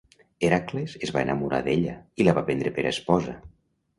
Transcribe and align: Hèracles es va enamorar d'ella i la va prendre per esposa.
Hèracles 0.45 0.95
es 1.07 1.11
va 1.17 1.21
enamorar 1.25 1.59
d'ella 1.67 1.93
i 2.23 2.27
la 2.27 2.35
va 2.39 2.45
prendre 2.47 2.75
per 2.79 2.89
esposa. 2.95 3.37